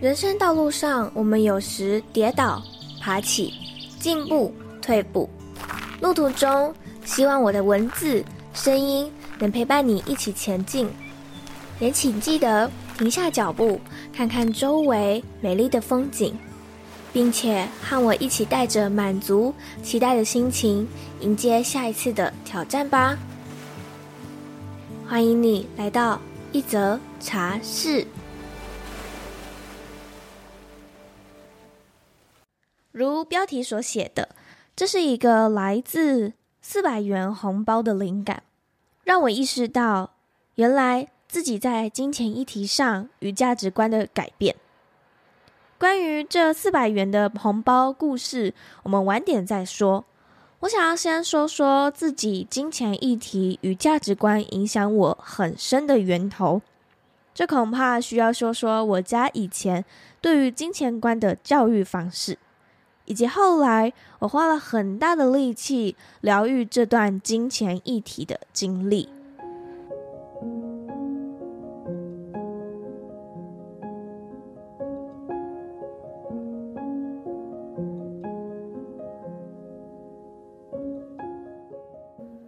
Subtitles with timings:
[0.00, 2.62] 人生道路上，我们有时跌倒、
[3.02, 3.52] 爬起、
[3.98, 4.50] 进步、
[4.80, 5.28] 退步。
[6.00, 10.88] 路途中，希望我的文字、声音能陪伴你一起前进。
[11.80, 13.78] 也请记得停下脚步，
[14.10, 16.34] 看看周围美丽的风景，
[17.12, 20.88] 并且和我一起带着满足、期待的心情，
[21.20, 23.18] 迎接下一次的挑战吧。
[25.06, 26.18] 欢迎你来到
[26.52, 28.06] 一则茶室。
[33.00, 34.28] 如标题所写的，
[34.76, 38.42] 这是一个来自四百元红包的灵感，
[39.04, 40.10] 让我意识到，
[40.56, 44.54] 原来自己在金钱议题上与价值观的改变。
[45.78, 50.04] 关于这四百元的红包故事，我们晚点再说。
[50.58, 56.60] 我想要先说说自己金钱议题与价值观影响我很深的源头，
[57.32, 59.86] 这恐怕需要说说我家以前
[60.20, 62.36] 对于金钱观的教育方式。
[63.10, 69.08] 以及后来，我花了很大的力气疗愈这段金钱议题的经历。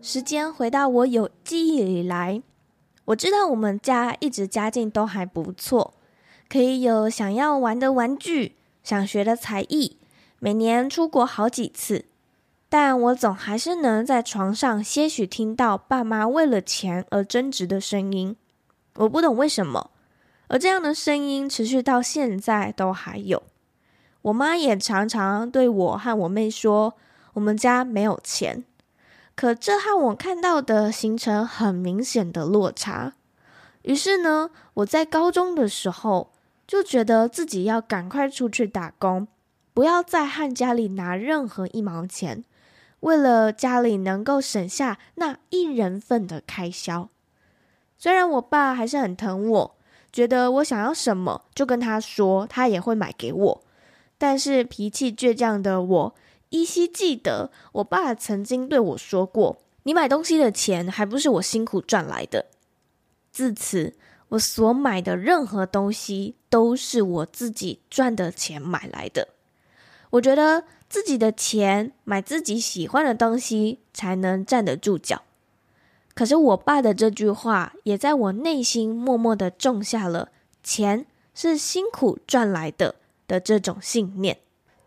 [0.01, 2.41] 时间回到我有记忆以来，
[3.07, 5.95] 我知道我们家一直家境都还不错，
[6.49, 8.55] 可以有想要玩的玩具，
[8.85, 9.97] 想学的才艺。
[10.45, 12.07] 每年出国好几次，
[12.69, 18.37] 但我总还是能在床上些许听到爸妈为了钱而争执的声音。
[18.97, 19.93] 我不懂为什么，
[20.49, 23.41] 而这样的声音持续到现在都还有。
[24.23, 26.95] 我妈也常常对我和我妹说，
[27.35, 28.65] 我们家没有钱。
[29.37, 33.13] 可这和我看到的形成很明显的落差。
[33.83, 36.33] 于是呢，我在高中的时候
[36.67, 39.29] 就觉得自己要赶快出去打工。
[39.75, 42.45] 不要再和家里拿任何一毛钱，
[43.01, 47.09] 为了家里能够省下那一人份的开销。
[47.97, 49.77] 虽然我爸还是很疼我，
[50.13, 53.63] 觉得我想要什么就跟他说，他也会买给我。
[54.19, 56.15] 但是脾气倔强的我，
[56.51, 62.47] 依稀记得我爸曾经对我说过：“你买东西的钱还不是我辛苦赚来的。”
[63.33, 63.97] 自此，
[64.29, 69.29] 我所买的任何东西都是我自己赚的钱买来的。
[70.13, 75.23] 我觉得自己的钱买自己喜欢的东西才能站得住脚。
[76.15, 80.29] 可是我爸的这句话也在我内心默默的种下了
[80.63, 82.97] “钱是辛苦赚来的”
[83.27, 84.39] 的这种信念。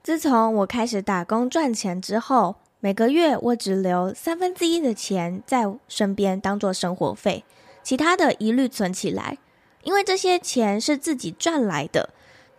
[0.04, 7.44] 自从我开始打工赚钱之后，每个月我只留三分之一的钱在身边当做生活费，
[7.82, 9.40] 其他的一律存起来，
[9.82, 12.12] 因为这些钱是自己赚来的。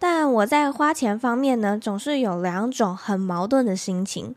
[0.08, 4.36] 但我在花钱方面呢，总是有两种很矛盾的心情。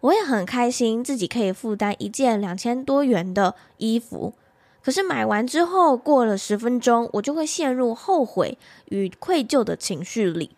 [0.00, 4.34] 我也很开心自己可以负担一件两千多元的衣服，
[4.82, 10.56] 可是买完之后过了十分钟，我就会陷入后悔与愧疚的情绪里。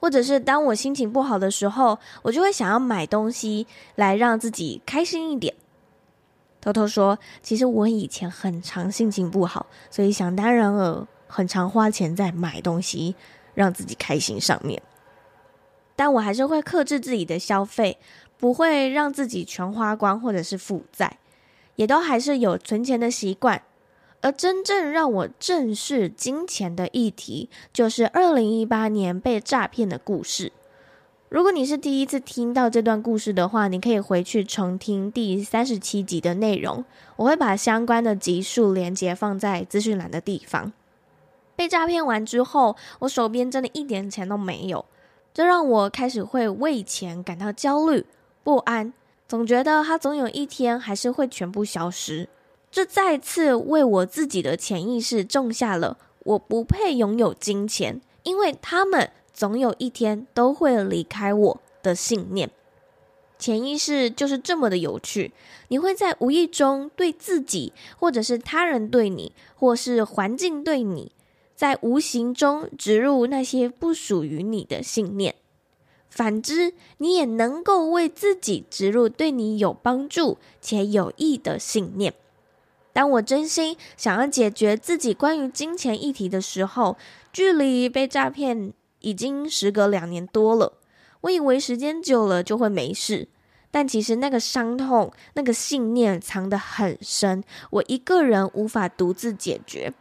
[0.00, 5.54] 或者是当我心情不好的时候，我就会想要买东西来让自己开心一点。
[6.62, 13.14] 偷偷说，其实我以前很常心情不好，所以想当然尔，很常花钱在买东西。
[13.56, 14.80] 让自己开心上面，
[15.96, 17.98] 但我还是会克制自己的消费，
[18.36, 21.18] 不会让自己全花光或者是负债，
[21.76, 23.62] 也都还是有存钱的习惯。
[24.20, 30.52] 而真正让我正视金钱的议题，就是二零一八年被诈骗的故事。
[31.28, 36.84] 如果你是第一次听到这段故事的话，你可以回去重听第三十七集的内容，
[37.16, 40.72] 我会把相关的集数连接放在资讯栏的地方。
[41.56, 44.84] 被诈骗完之后，我手边真的一点钱都没有，
[45.34, 48.04] 这让我开始会为钱感到焦虑
[48.44, 48.92] 不安，
[49.26, 52.28] 总觉得它总有一天还是会全部消失。
[52.70, 62.50] 这再次为我自己的潜意识种下了我不配拥有金钱，因为他们总有一天都会离开我的信念。
[63.38, 65.32] 潜意识就是这么的有趣，
[65.68, 71.12] 你会在无意中对自己，或者是他人对你，或是环境对你。
[71.56, 75.34] 在无形中植入那些不属于你的信念，
[76.10, 82.12] 反之，你也能够为自己植入对你有帮助且有益的信念。
[82.92, 86.96] 当我真心想要解决自己关于金钱议题的时候，
[87.32, 90.74] 距离被诈骗已经时隔两年多了。
[91.22, 93.28] 我以为时间久了就会没事，
[93.70, 99.92] 但其实那个伤痛、那个信念藏得很深，我一个人无法独自解决。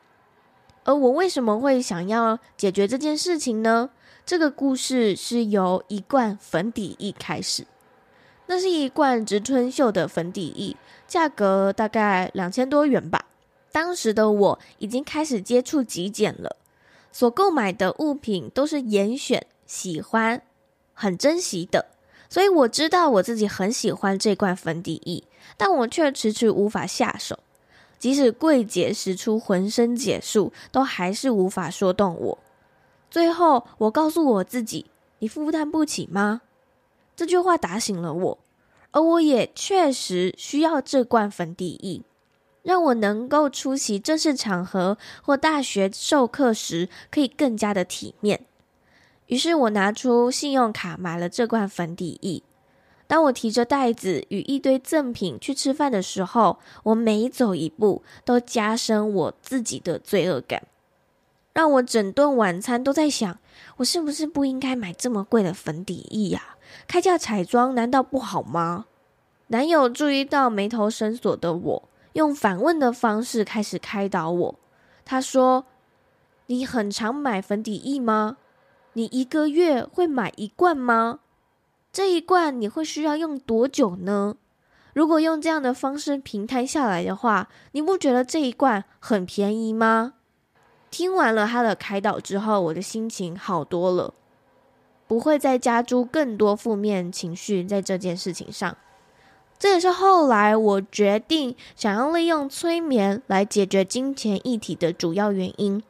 [0.86, 3.90] 而我为什么会想要解决这件事情呢？
[4.26, 7.68] 这个故事是由一罐粉底液开始。
[8.48, 10.78] 那是一罐植村秀的粉底液，
[11.08, 13.26] 价格大概两千多元吧。
[13.72, 16.56] 当时的我已经开始接触极简了，
[17.12, 20.44] 所购买的物品都是严选、喜欢、
[20.94, 21.88] 很珍惜的，
[22.30, 25.24] 所以我知道我自己很喜欢这罐粉底液，
[25.58, 27.40] 但我却迟迟无法下手。
[27.98, 32.38] 即使柜姐使出浑身解数，都还是无法说动我。
[33.10, 34.86] 最后，我告诉我自己
[35.20, 36.42] ：“你负担不起吗？”
[37.16, 38.40] 这句话打醒了我，
[38.92, 42.02] 而我也确实需要这罐粉底液，
[42.62, 48.46] 让我能够出席正式场合或大学授课时可以更加的体面。
[49.28, 52.44] 于是我拿出信用卡买了这罐粉底液。
[53.08, 60.64] 当我提着袋子与一堆赠品去吃饭的时候，我每走一步都加深我自己的罪恶感，
[61.54, 63.38] 让我整顿晚餐都在想：
[63.78, 66.56] 我是不是不应该买这么贵的粉底液呀？
[66.88, 68.86] 开价彩妆难道不好吗？
[69.48, 74.56] 男友注意到眉头深锁的我，用反问的方式开始开导我。
[75.06, 75.66] 他说
[76.48, 78.38] ：“你很常买粉底液吗？
[78.94, 81.20] 你一个月会买一罐吗？
[81.96, 84.36] 这一罐你会需要用多久呢？
[84.92, 90.16] 如果用这样的方式平摊下来的话，你不觉得这一罐很便宜吗？”
[90.92, 94.14] 听完了他的开导之后，我的心情好多了。
[95.08, 98.76] 不会再加诸更多负面情绪在这件事情上，
[99.58, 105.82] 这也是后来我决定想要利用催眠来解决金钱议题的主要原因。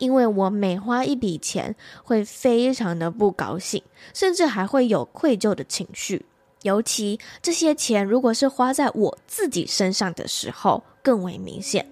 [0.00, 3.80] 因为我每花一笔钱会非常的不高兴，
[4.12, 6.26] 甚至还会有愧疚的情绪，
[6.62, 11.86] 尤其这些钱如果是花在我自己身上的时候，更为明显。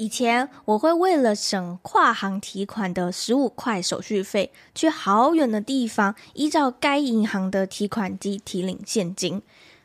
[0.00, 9.42] 以前我会为了省跨行提款的十五块手续费，去好远的地方，依照该银行的提款机提领现金。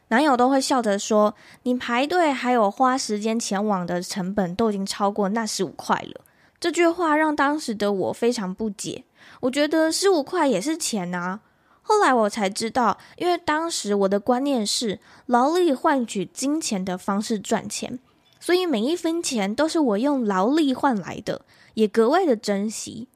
[0.07, 6.21] 男友都会笑着说：“你排队还有花时间前往的成本，都已经超过那十五块了。”
[6.61, 9.03] 这句话让当时的我非常不解。
[9.41, 11.41] 我觉得十五块也是钱啊。
[11.81, 17.99] 后来我才知道，因为当时我的观念是劳力换取金钱的方式赚钱。
[18.39, 21.41] 所以每一分钱都是我用劳力换来的，
[21.73, 23.07] 也格外的珍惜。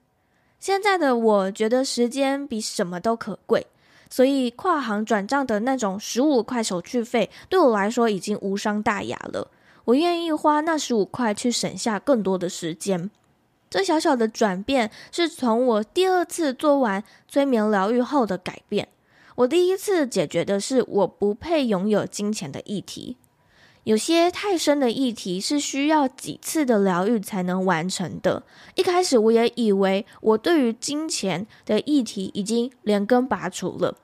[0.59, 3.67] 现在的我觉得时间比什么都可贵，
[4.09, 9.49] 所以跨行转账的那种十五块手续费对我来说已经无伤大雅了。
[9.85, 13.09] 我愿意花那十五块去省下更多的时间。
[13.69, 18.87] 这小小的转变是从我第二次做完催眠疗愈后的改变。
[19.35, 23.15] 我第一次解决的是我不配拥有金钱的议题。
[23.83, 28.43] 有些太深的议题是需要几次的疗愈才能完成的。
[28.75, 33.97] 一开始我也以为我对于金钱的议题已经连根拔除了，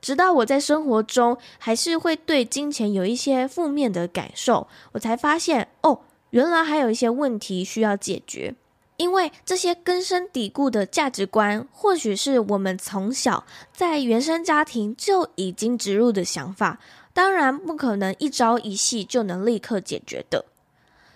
[0.00, 8.54] 直到我在生活中还是会对金钱有一些负面的感受，我才发现哦，原来还有一些问题需要解决。
[8.98, 16.78] 因为这些根深蒂固的价值观，或许是我们从小在原生家庭就已经植入的想法。
[17.12, 20.44] 当然不可能一朝一夕就能立刻解决的。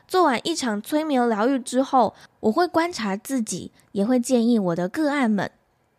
[0.06, 5.50] 做完一场催眠疗愈之后，我会观察自己，也会建议我的个案们，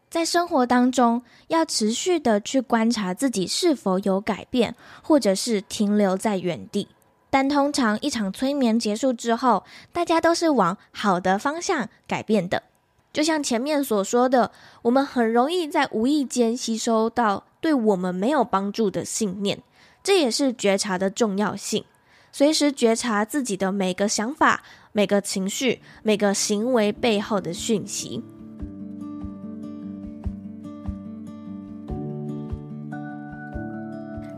[0.10, 6.88] 在生活当中要持续的去观察自己是否有改变，或者是停留在原地。
[7.30, 12.64] 但通常一场催眠结束之后，大家都是往好的方向改变的。
[13.12, 14.52] 就像前面所说的，
[14.84, 19.62] 我们很容易在无意间吸收到对我们没有帮助的信念。
[20.08, 21.84] 这也是觉察的重要性，
[22.32, 28.24] 随时觉察自己的每个想法、每个情绪、每个行为背后的讯息。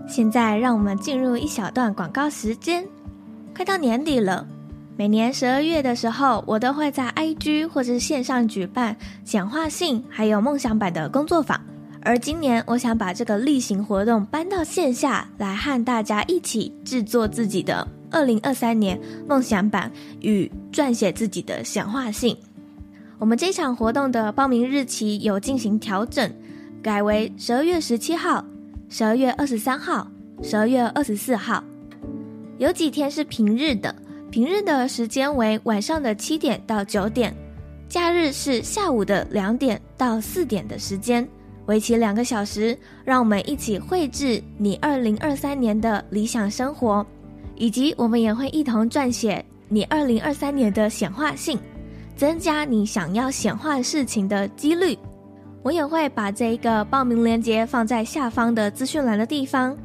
[0.08, 2.84] 现在，让我们进入一小段广告时间。
[3.56, 4.48] 快到年底了，
[4.98, 11.69] 每年十二月的时候，我都会在 IG 或是线上举办显化性还有梦想版的工作坊。
[12.02, 19.92] 而今年，我想把这个例行活动搬到线下来，和大家一起制作自己的二零二三年梦想版
[20.22, 22.36] 与撰写自己的显化信。
[23.18, 26.32] 我们这场活动的报名日期有进行调整，
[26.82, 28.46] 改为十二月十七号、
[28.88, 30.10] 十二月二十三号、
[30.42, 31.62] 十二月二十四号。
[32.58, 33.94] 有几天是平日的，
[34.32, 37.36] 平日的时间为晚上的七点到九点。
[37.90, 41.28] 假日是下午的两点到四点的时间，
[41.70, 47.06] 为期两个小时，让我们一起绘制你二零二三年的理想生活，
[47.56, 51.60] 以及我们也会一同撰写你二零二三年的显化信，
[52.16, 54.98] 增加你想要显化事情的几率。
[55.62, 59.78] 我也会把这一个报名链接放在下方的资讯栏的地方，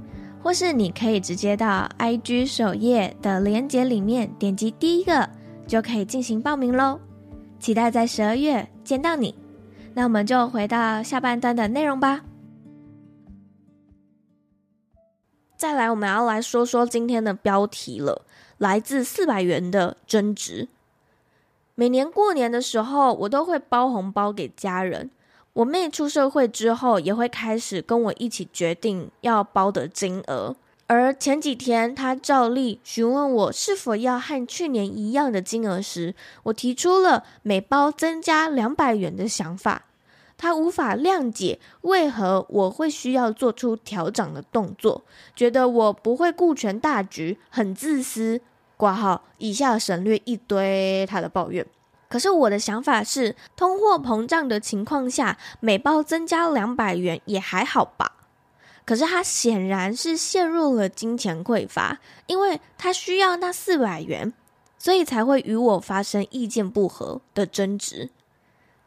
[0.43, 5.29] 或是你可以直接到 IG 首页的链接里面点击第一个，
[5.67, 6.99] 就可以进行报名喽。
[7.61, 9.35] 期待在十二月见到你，
[9.95, 12.23] 那我们就回到下半段的内容吧。
[15.57, 18.27] 再来，我们要来说说今天的标题了，
[18.59, 20.69] 来自四百元的争执。
[21.77, 25.11] 每年过年的时候，我都会包红包给家人。
[25.55, 30.57] 我妹出社会之后，也会开始跟我一起决定要包的金额。
[30.87, 36.15] 而前几天，他照例询问我是否要和去年一样的金额时，
[36.45, 39.87] 我提出了每包增加两百元的想法。
[40.37, 48.41] 他无法谅解为何我会需要做出调整的动作，觉得我不会顾全大局，很自私。
[48.77, 51.65] 挂号，以下省略一堆他的抱怨。
[52.09, 58.14] 可是我的想法是，通货膨胀的情况下，每包增加两百元也还好吧。
[58.85, 64.33] 可是他显然是陷入了金钱匮乏，因为他需要那四百元，
[64.79, 68.11] 所以才会与我发生意见不合的争执。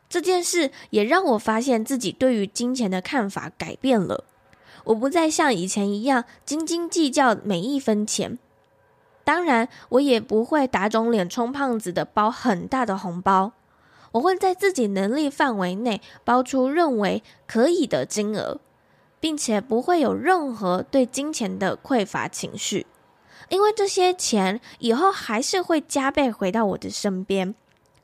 [0.07, 4.23] 这件事也让我发现自己对于金钱的看法改变了。
[4.85, 8.39] 我不再像以前一样斤斤计较每一分钱，
[9.25, 13.51] 当然，我也不会打肿脸充胖子的包很大的红包。
[14.13, 18.61] 我会在自己能力范围内包出认为可以的金额。
[19.19, 22.85] 并且不会有任何对金钱的匮乏情绪，
[23.49, 27.55] 因为这些钱以后还是会加倍回到我的身边，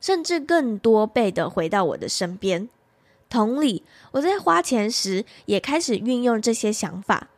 [0.01, 2.67] 甚至更多倍的回到我的身边。
[3.29, 7.29] 同理，我在花钱时也开始运用这些想法。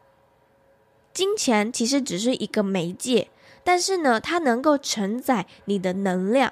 [1.14, 3.30] 金钱其实只是一个媒介，
[3.64, 6.52] 但是呢，它能够承载你的能量。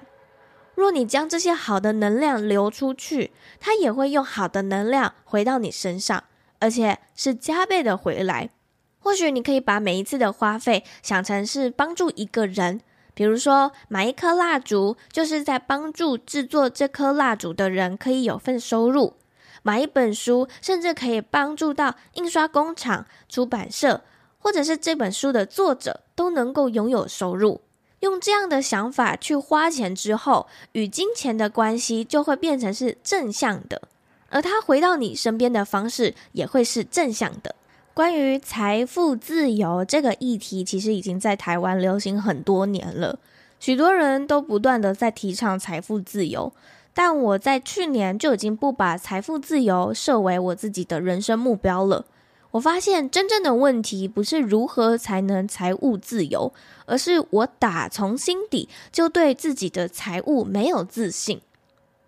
[0.76, 6.24] 若你将这些好的能量流出去，它也会用好的能量回到你身上。
[6.64, 8.50] 而且是加倍的回来。
[9.00, 12.80] 或许你可以把每一次的花费想成是帮助一个人，
[13.14, 19.16] 比如说买一颗蜡烛，就是在帮助制作这颗蜡烛的人可以有份收入；
[19.62, 24.00] 买一本书，甚至可以帮助到印刷工厂、出版社，
[24.40, 27.60] 或者是这本书的作者都能够拥有收入。
[28.00, 33.82] 用这样的想法去花钱之后，与金钱的关系就会变成是正向的。
[34.34, 37.54] 而他回到你身边的方式也会是正向的。
[37.94, 43.20] 关于财富自由这个议题，其实已经在台湾流行很多年了，
[43.60, 46.52] 许多人都不断的在提倡财富自由。
[46.96, 52.06] 但我在去年就已经不把财富自由设为我自己的人生目标了。
[52.52, 56.52] 我发现真正的问题不是如何才能财务自由，
[56.86, 61.42] 而是我打从心底就对自己的财务没有自信。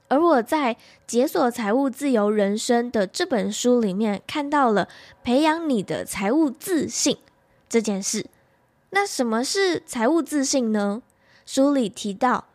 [0.07, 0.75] 而我在
[1.07, 4.88] 《解锁财务自由人生》的这本书里面看到了
[5.24, 7.17] 培养你的财务自信
[7.67, 8.27] 这件事。
[8.91, 11.01] 那什么是财务自信呢？
[11.45, 12.45] 书里提到，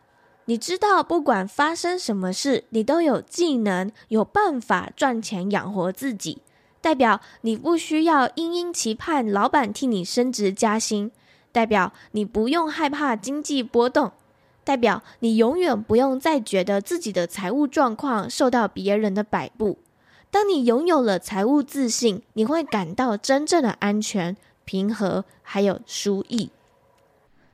[0.45, 6.41] 你知道不管发生什么事，你都有技能、有办法赚钱养活自己，
[6.81, 11.11] 代表你不需要殷殷期盼老板替你升职加薪，
[11.51, 14.11] 代表你不用害怕经济波动。
[14.63, 19.79] 代表你永远不用再觉得自己的财务状况受到别人的摆布。
[20.29, 26.51] 当你拥有了财务自信，你会感到真正的安全、平和，还有舒逸。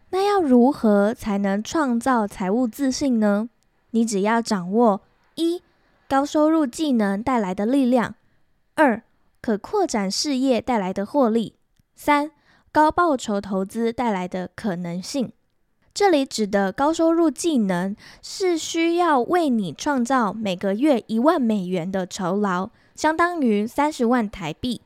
[0.09, 3.49] 那要如何才能创造财务自信呢？
[3.91, 5.01] 你只要掌握
[5.35, 5.63] 一、
[6.07, 8.11] 高收入技能带来的力量；
[8.75, 9.01] 二、
[9.41, 11.53] 可扩展事业带来的获利；
[11.95, 12.31] 三、
[12.71, 15.31] 高报酬投资带来的可能性。
[15.97, 24.81] 这里指的高收入技能是需要为你创造每个月一万美元的酬劳，相当于三十万台币。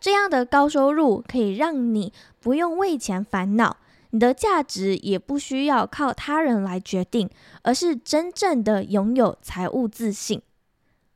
[0.00, 3.76] 这样的高收入可以让你不用为钱烦恼，
[4.10, 7.30] 你的价值也不需要靠他人来决定，
[7.62, 10.42] 而是真正的拥有财务自信。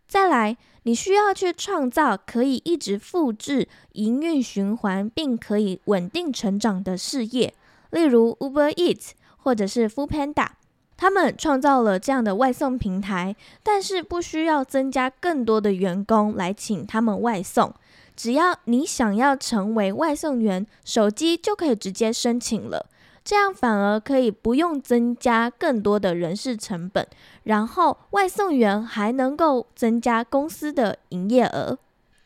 [0.07, 7.53] 再来，你需要去创造可以一直复制营运循环，并可以稳定成长的事业，
[7.91, 9.11] 例如 Uber Eats。
[9.45, 10.49] 或者是 Foodpanda，
[10.97, 17.73] 他们创造了这样的外送平台，但是不需要增加更多的员工来请他们外送。
[18.17, 22.87] 只要你想要成为外送员，手机就可以直接申请了。
[23.23, 27.07] 这样反而可以不用增加更多的人事成本，
[27.43, 31.79] 然后外送员还能够增加公司的营业额。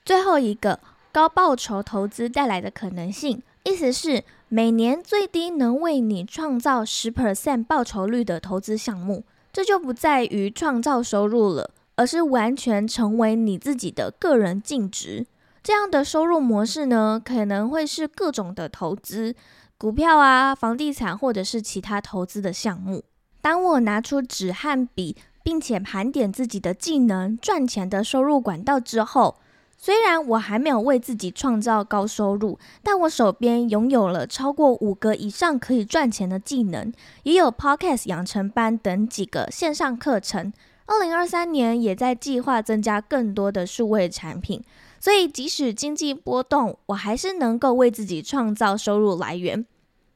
[0.05, 15.27] 最后一个高报酬投资带来的可能性，意思是每年最低能为你创造十 percent 报酬率的投资项目，这就不在于创造收入了，而是完全成为你自己的个人净值。
[15.63, 19.35] 这样的收入模式呢，可能会是各种的投资。
[19.77, 23.05] 股票啊，房地产或者是其他投资的项目。
[23.43, 29.37] 当我拿出纸和笔，并且盘点自己的技能、赚钱的收入管道之后，
[29.81, 36.93] 虽然我还没有为自己创造高收入，但我手边拥有了超过五个以上可以赚钱的技能，
[37.23, 40.53] 也有 Podcast 养成班等几个线上课程。
[40.87, 44.63] 二零二三年也在计划增加更多的数位产品。
[44.99, 49.65] 所以，即使经济波动，我还是能够为自己创造收入来源。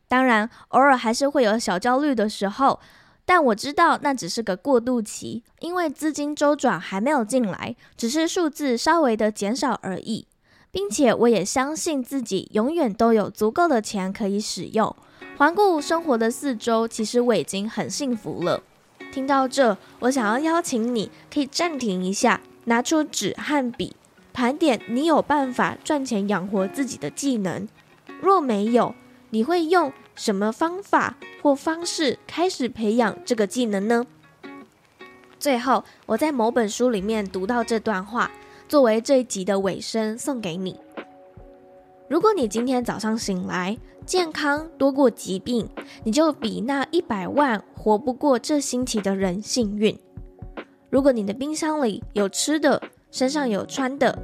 [0.08, 2.80] 当然，偶尔还是会有小焦虑的时候，
[3.24, 10.26] 但我知道那只是个过渡期，因为资金周转还没有进来，只是数字稍微的减少而已。
[10.70, 14.96] 并且，我也相信自己永远都有足够的钱可以使用。
[15.36, 18.62] 环顾生活的四周，其实我已经很幸福了。
[19.12, 23.94] 听到这，我想要邀请你，可以暂停一下，拿出纸和笔。
[24.32, 27.68] 盘点你有办法赚钱养活自己的技能，
[28.22, 28.94] 若没有，
[29.28, 34.06] 你会用什么方法或方式开始培养这个技能呢？
[35.36, 38.30] 最后，我在某本书里面读到这段话，
[38.68, 40.78] 作为这一集的尾声送给你。
[42.06, 43.76] 如果你今天早上醒来，
[44.06, 45.68] 健康多过疾病，
[46.04, 49.98] 你就比那一百万活不过这星期的人幸运。
[50.88, 54.16] 如果你的冰箱里有吃的，身上有穿的，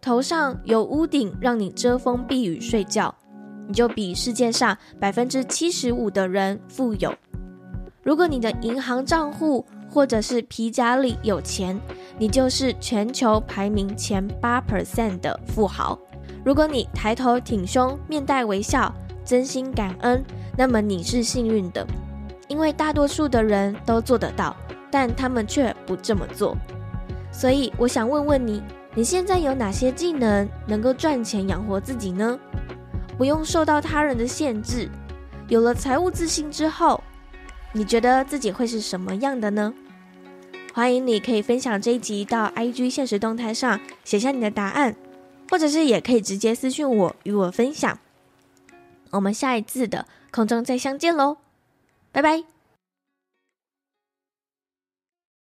[0.00, 3.14] 头上有屋顶让你遮风避雨睡觉，
[3.66, 7.14] 你就比世界上百分之七十五的人富有。
[8.02, 11.80] 如果你的银行账户或者是皮夹里有钱，
[12.18, 15.98] 你就是全球排名前八 percent 的富豪。
[16.44, 20.22] 如果你抬头挺胸，面带微笑，真心感恩，
[20.56, 21.86] 那么你是幸运的，
[22.48, 24.54] 因为大多数的人都做得到，
[24.90, 26.54] 但他们却不这么做。
[27.32, 28.62] 所以我想问问你，
[28.94, 32.38] 你现在有哪些技能能够赚钱养活自己呢？
[33.16, 34.88] 不用受到他人的限制，
[35.48, 37.02] 有了财务自信之后，
[37.72, 39.72] 你觉得自己会是什么样的呢？
[40.72, 44.96] 欢迎你可以分享这一集到 IG 现实动态上写下你的答案，
[45.48, 47.98] 或者是也可以直接私信我与我分享。
[49.10, 51.36] 我们下一次的空中再相见喽，
[52.10, 52.53] 拜拜。